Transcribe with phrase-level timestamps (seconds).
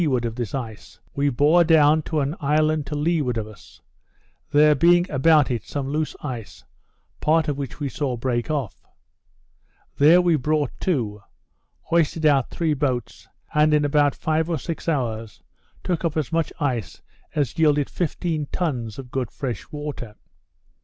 [0.03, 0.71] But at four o'clock
[1.15, 1.35] in
[1.67, 2.85] the morning, finding ourselves to leeward of this ice, we bore down to an island
[2.87, 3.81] to leeward of us;
[4.49, 6.63] there being about it some loose ice,
[7.19, 8.83] part of which we saw break off.
[9.97, 11.21] There we brought to;
[11.81, 15.43] hoisted out three boats; and in about five or six hours,
[15.83, 17.03] took up as much ice
[17.35, 20.15] as yielded fifteen tons of good fresh water.